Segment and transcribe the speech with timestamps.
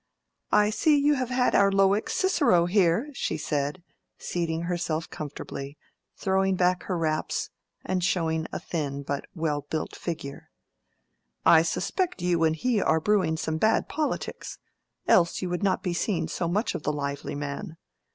[0.51, 3.83] "I see you have had our Lowick Cicero here," she said,
[4.17, 5.77] seating herself comfortably,
[6.17, 7.51] throwing back her wraps,
[7.85, 10.49] and showing a thin but well built figure.
[11.45, 14.57] "I suspect you and he are brewing some bad polities,
[15.07, 17.77] else you would not be seeing so much of the lively man.